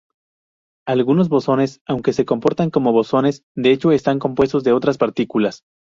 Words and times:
Algunos 0.87 1.29
bosones, 1.29 1.79
aunque 1.85 2.11
se 2.11 2.25
comportan 2.25 2.71
como 2.71 2.91
bosones, 2.91 3.43
de 3.55 3.69
hecho 3.69 3.91
están 3.91 4.17
compuestos 4.17 4.63
de 4.63 4.73
otras 4.73 4.97
partículas. 4.97 5.61